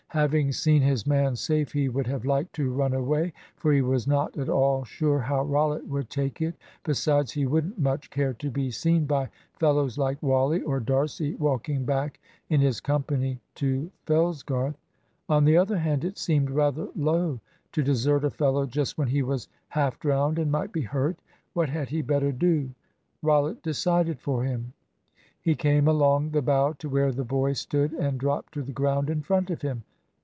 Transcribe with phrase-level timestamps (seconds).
[0.13, 4.05] Having seen his man safe he would have liked to run away; for he was
[4.07, 6.53] not at all sure how Rollitt would take it.
[6.83, 11.85] Besides, he wouldn't much care to be seen by fellows like Wally or D'Arcy walking
[11.85, 12.19] back
[12.49, 14.75] in his company to Fellsgarth.
[15.29, 17.39] On the other hand, it seemed rather low
[17.71, 21.19] to desert a fellow just when he was half drowned and might be hurt.
[21.53, 22.69] What had he better do?
[23.23, 24.73] Rollitt decided for him.
[25.39, 29.09] He came along the bough to where the boy stood, and dropped to the ground
[29.09, 29.83] in front of him.